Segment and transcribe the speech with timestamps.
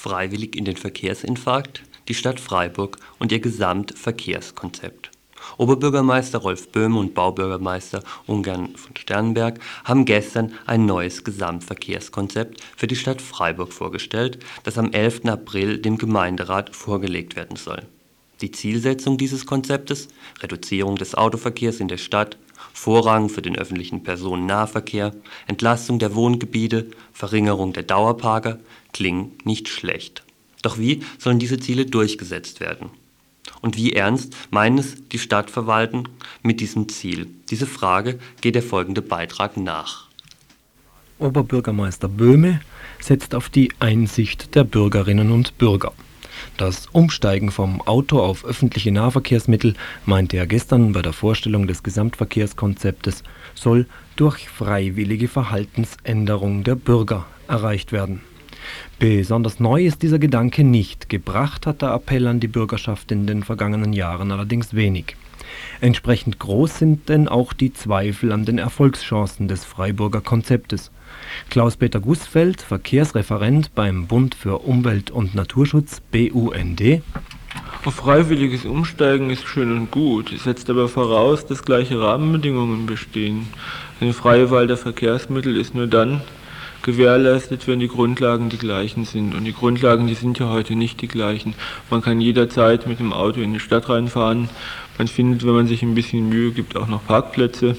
[0.00, 5.10] Freiwillig in den Verkehrsinfarkt die Stadt Freiburg und ihr Gesamtverkehrskonzept.
[5.56, 12.94] Oberbürgermeister Rolf Böhme und Baubürgermeister Ungern von Sternberg haben gestern ein neues Gesamtverkehrskonzept für die
[12.94, 15.24] Stadt Freiburg vorgestellt, das am 11.
[15.24, 17.82] April dem Gemeinderat vorgelegt werden soll.
[18.40, 20.06] Die Zielsetzung dieses Konzeptes
[20.40, 22.38] Reduzierung des Autoverkehrs in der Stadt,
[22.78, 25.12] Vorrang für den öffentlichen Personennahverkehr,
[25.48, 28.60] Entlastung der Wohngebiete, Verringerung der Dauerparker
[28.92, 30.22] klingen nicht schlecht.
[30.62, 32.90] Doch wie sollen diese Ziele durchgesetzt werden?
[33.62, 36.08] Und wie ernst meint es die Stadtverwaltung
[36.44, 37.26] mit diesem Ziel?
[37.50, 40.06] Diese Frage geht der folgende Beitrag nach.
[41.18, 42.60] Oberbürgermeister Böhme
[43.00, 45.92] setzt auf die Einsicht der Bürgerinnen und Bürger.
[46.56, 49.74] Das Umsteigen vom Auto auf öffentliche Nahverkehrsmittel,
[50.06, 53.22] meinte er gestern bei der Vorstellung des Gesamtverkehrskonzeptes,
[53.54, 58.20] soll durch freiwillige Verhaltensänderung der Bürger erreicht werden.
[58.98, 63.44] Besonders neu ist dieser Gedanke nicht, gebracht hat der Appell an die Bürgerschaft in den
[63.44, 65.16] vergangenen Jahren allerdings wenig.
[65.80, 70.90] Entsprechend groß sind denn auch die Zweifel an den Erfolgschancen des Freiburger Konzeptes.
[71.50, 77.02] Klaus-Peter Gußfeld, Verkehrsreferent beim Bund für Umwelt und Naturschutz BUND.
[77.90, 83.48] Freiwilliges Umsteigen ist schön und gut, setzt aber voraus, dass gleiche Rahmenbedingungen bestehen.
[84.00, 86.20] Eine freie Wahl der Verkehrsmittel ist nur dann
[86.82, 89.34] gewährleistet, wenn die Grundlagen die gleichen sind.
[89.34, 91.54] Und die Grundlagen, die sind ja heute nicht die gleichen.
[91.90, 94.48] Man kann jederzeit mit dem Auto in die Stadt reinfahren.
[94.98, 97.76] Man findet, wenn man sich ein bisschen Mühe gibt, auch noch Parkplätze.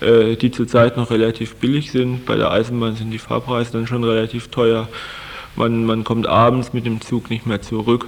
[0.00, 2.24] Äh, die zurzeit noch relativ billig sind.
[2.26, 4.88] Bei der Eisenbahn sind die Fahrpreise dann schon relativ teuer.
[5.56, 8.06] Man, man kommt abends mit dem Zug nicht mehr zurück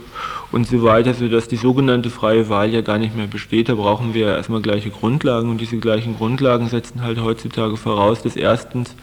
[0.52, 3.68] und so weiter, sodass die sogenannte freie Wahl ja gar nicht mehr besteht.
[3.68, 8.36] Da brauchen wir erstmal gleiche Grundlagen und diese gleichen Grundlagen setzen halt heutzutage voraus, dass
[8.36, 8.94] erstens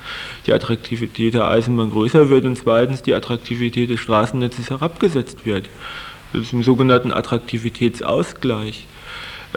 [0.46, 5.68] die Attraktivität der Eisenbahn größer wird und zweitens die Attraktivität des Straßennetzes herabgesetzt wird.
[6.32, 8.88] Das ist im sogenannten Attraktivitätsausgleich.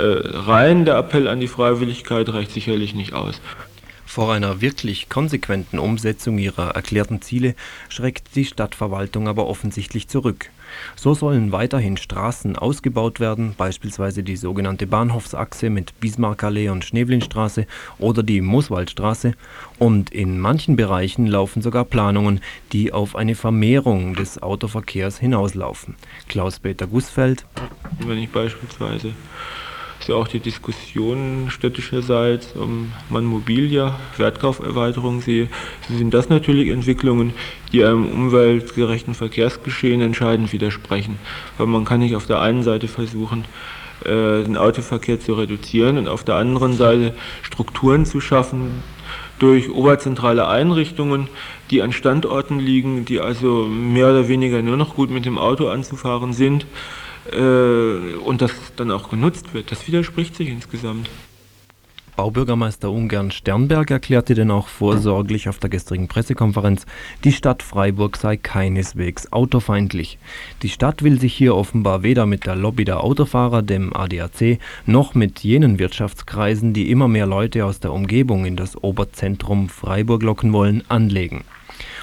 [0.01, 3.41] Äh, rein der Appell an die Freiwilligkeit reicht sicherlich nicht aus.
[4.07, 7.55] Vor einer wirklich konsequenten Umsetzung ihrer erklärten Ziele
[7.89, 10.51] schreckt die Stadtverwaltung aber offensichtlich zurück.
[10.97, 17.67] So sollen weiterhin Straßen ausgebaut werden, beispielsweise die sogenannte Bahnhofsachse mit Bismarckallee und Schnevlinstraße
[17.99, 19.35] oder die Mooswaldstraße,
[19.79, 22.41] und in manchen Bereichen laufen sogar Planungen,
[22.73, 25.95] die auf eine Vermehrung des Autoverkehrs hinauslaufen.
[26.29, 27.45] Klaus-Peter Gußfeld.
[28.05, 29.13] Wenn ich beispielsweise
[30.09, 35.49] ja auch die Diskussion städtischerseits um man Mobilia, Wertkauferweiterung sehe,
[35.89, 37.35] sind das natürlich Entwicklungen,
[37.73, 41.19] die einem umweltgerechten Verkehrsgeschehen entscheidend widersprechen.
[41.59, 43.45] Weil man kann nicht auf der einen Seite versuchen,
[44.05, 48.83] äh, den Autoverkehr zu reduzieren und auf der anderen Seite Strukturen zu schaffen
[49.39, 51.29] durch oberzentrale Einrichtungen,
[51.71, 55.69] die an Standorten liegen, die also mehr oder weniger nur noch gut mit dem Auto
[55.69, 56.67] anzufahren sind
[57.33, 59.71] äh, und das dann auch genutzt wird.
[59.71, 61.09] Das widerspricht sich insgesamt.
[62.21, 66.85] Baubürgermeister Ungern Sternberg erklärte denn auch vorsorglich auf der gestrigen Pressekonferenz,
[67.25, 70.19] die Stadt Freiburg sei keineswegs autofeindlich.
[70.63, 75.15] Die Stadt will sich hier offenbar weder mit der Lobby der Autofahrer, dem ADAC, noch
[75.15, 80.53] mit jenen Wirtschaftskreisen, die immer mehr Leute aus der Umgebung in das Oberzentrum Freiburg locken
[80.53, 81.45] wollen, anlegen.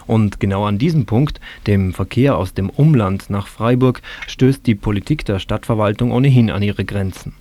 [0.07, 5.25] Und genau an diesem Punkt, dem Verkehr aus dem Umland nach Freiburg, stößt die Politik
[5.25, 7.34] der Stadtverwaltung ohnehin an ihre Grenzen.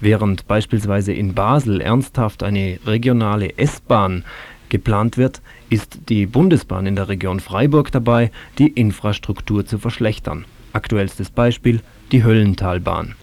[0.00, 4.24] Während beispielsweise in Basel ernsthaft eine regionale S-Bahn
[4.68, 10.44] geplant wird, ist die Bundesbahn in der Region Freiburg dabei, die Infrastruktur zu verschlechtern.
[10.72, 13.14] Aktuellstes Beispiel die Höllentalbahn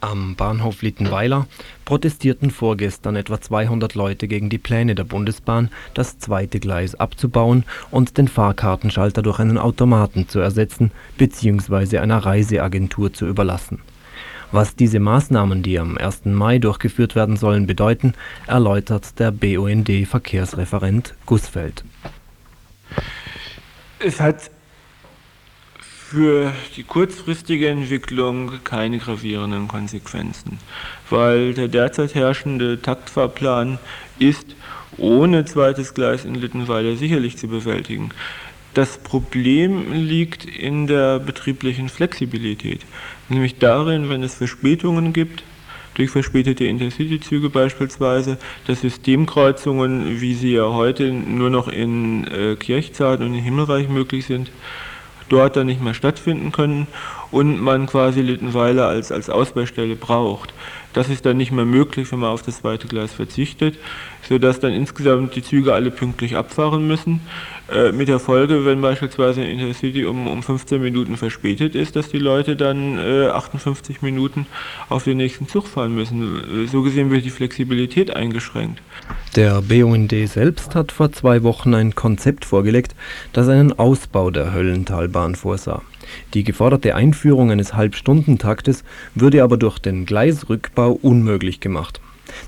[0.00, 1.46] am Bahnhof Littenweiler
[1.84, 8.18] protestierten vorgestern etwa 200 Leute gegen die Pläne der Bundesbahn, das zweite Gleis abzubauen und
[8.18, 11.98] den Fahrkartenschalter durch einen Automaten zu ersetzen bzw.
[11.98, 13.80] einer Reiseagentur zu überlassen.
[14.52, 16.26] Was diese Maßnahmen, die am 1.
[16.26, 18.14] Mai durchgeführt werden sollen, bedeuten,
[18.46, 21.84] erläutert der BUND-Verkehrsreferent Gußfeld.
[23.98, 24.50] Es hat
[26.10, 30.58] für die kurzfristige Entwicklung keine gravierenden Konsequenzen,
[31.10, 33.80] weil der derzeit herrschende Taktfahrplan
[34.20, 34.54] ist
[34.98, 38.10] ohne zweites Gleis in Littenweiler sicherlich zu bewältigen.
[38.74, 42.82] Das Problem liegt in der betrieblichen Flexibilität,
[43.28, 45.42] nämlich darin, wenn es Verspätungen gibt,
[45.94, 48.38] durch verspätete Intercity-Züge beispielsweise,
[48.68, 54.26] dass Systemkreuzungen, wie sie ja heute nur noch in äh, Kirchzarten und in Himmelreich möglich
[54.26, 54.52] sind,
[55.28, 56.86] dort dann nicht mehr stattfinden können
[57.30, 60.52] und man quasi Littenweiler als, als Ausbeistelle braucht.
[60.96, 63.76] Das ist dann nicht mehr möglich, wenn man auf das zweite Gleis verzichtet,
[64.26, 67.20] sodass dann insgesamt die Züge alle pünktlich abfahren müssen.
[67.70, 72.08] Äh, mit der Folge, wenn beispielsweise ein Intercity um, um 15 Minuten verspätet ist, dass
[72.08, 74.46] die Leute dann äh, 58 Minuten
[74.88, 76.66] auf den nächsten Zug fahren müssen.
[76.72, 78.80] So gesehen wird die Flexibilität eingeschränkt.
[79.34, 82.94] Der BUND selbst hat vor zwei Wochen ein Konzept vorgelegt,
[83.34, 85.82] das einen Ausbau der Höllentalbahn vorsah.
[86.34, 92.00] Die geforderte Einführung eines Halbstundentaktes würde aber durch den Gleisrückbau unmöglich gemacht.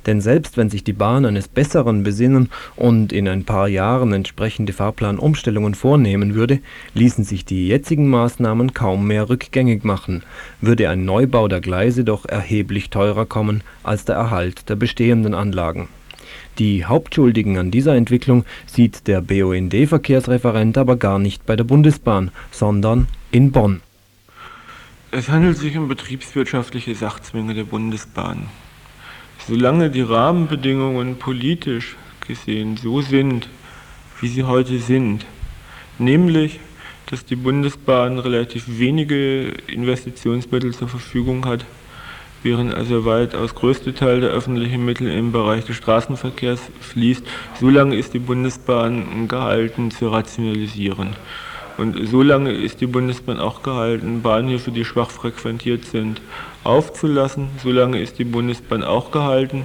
[0.07, 4.73] Denn selbst wenn sich die Bahn eines Besseren besinnen und in ein paar Jahren entsprechende
[4.73, 6.61] Fahrplanumstellungen vornehmen würde,
[6.95, 10.23] ließen sich die jetzigen Maßnahmen kaum mehr rückgängig machen,
[10.61, 15.89] würde ein Neubau der Gleise doch erheblich teurer kommen als der Erhalt der bestehenden Anlagen.
[16.59, 23.07] Die Hauptschuldigen an dieser Entwicklung sieht der BUND-Verkehrsreferent aber gar nicht bei der Bundesbahn, sondern
[23.31, 23.83] in Bonn.
[25.11, 28.49] Es handelt sich um betriebswirtschaftliche Sachzwänge der Bundesbahn.
[29.47, 31.97] Solange die Rahmenbedingungen politisch
[32.27, 33.49] gesehen so sind,
[34.21, 35.27] wie sie heute sind,
[35.99, 36.61] nämlich
[37.07, 41.65] dass die Bundesbahn relativ wenige Investitionsmittel zur Verfügung hat,
[42.43, 47.27] während also weitaus größte Teil der öffentlichen Mittel im Bereich des Straßenverkehrs fließt,
[47.59, 51.17] solange ist die Bundesbahn gehalten zu rationalisieren.
[51.79, 56.21] Und so lange ist die Bundesbahn auch gehalten, Bahnhöfe, die schwach frequentiert sind,
[56.65, 57.51] aufzulassen.
[57.63, 59.65] So lange ist die Bundesbahn auch gehalten,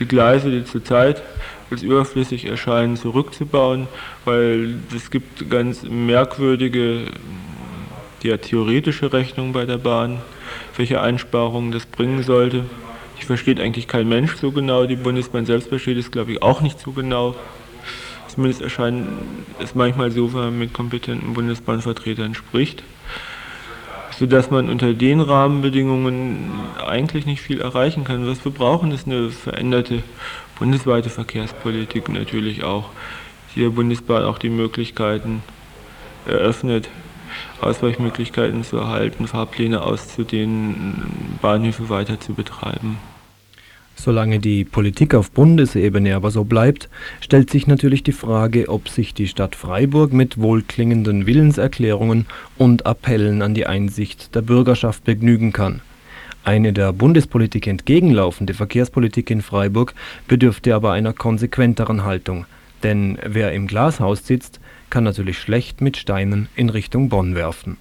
[0.00, 1.22] die Gleise, die zurzeit
[1.70, 3.86] als überflüssig erscheinen, zurückzubauen,
[4.24, 7.08] weil es gibt ganz merkwürdige,
[8.22, 10.22] ja, theoretische Rechnungen bei der Bahn,
[10.76, 12.64] welche Einsparungen das bringen sollte.
[13.20, 16.62] Die versteht eigentlich kein Mensch so genau, die Bundesbahn selbst versteht es, glaube ich, auch
[16.62, 17.34] nicht so genau.
[18.28, 19.06] Zumindest erscheint
[19.62, 22.82] es manchmal so, wenn man mit kompetenten Bundesbahnvertretern spricht,
[24.18, 26.50] sodass man unter den Rahmenbedingungen
[26.84, 28.26] eigentlich nicht viel erreichen kann.
[28.26, 30.02] Was wir brauchen, ist eine veränderte
[30.58, 32.90] bundesweite Verkehrspolitik natürlich auch,
[33.54, 35.42] die der Bundesbahn auch die Möglichkeiten
[36.26, 36.88] eröffnet,
[37.60, 42.98] Ausweichmöglichkeiten zu erhalten, Fahrpläne auszudehnen, Bahnhöfe weiter zu betreiben.
[43.96, 46.88] Solange die Politik auf Bundesebene aber so bleibt,
[47.20, 52.26] stellt sich natürlich die Frage, ob sich die Stadt Freiburg mit wohlklingenden Willenserklärungen
[52.58, 55.80] und Appellen an die Einsicht der Bürgerschaft begnügen kann.
[56.42, 59.94] Eine der Bundespolitik entgegenlaufende Verkehrspolitik in Freiburg
[60.28, 62.44] bedürfte aber einer konsequenteren Haltung,
[62.82, 64.60] denn wer im Glashaus sitzt,
[64.90, 67.78] kann natürlich schlecht mit Steinen in Richtung Bonn werfen